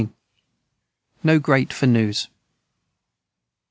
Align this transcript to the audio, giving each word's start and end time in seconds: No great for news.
No 1.23 1.37
great 1.37 1.71
for 1.71 1.85
news. 1.85 2.27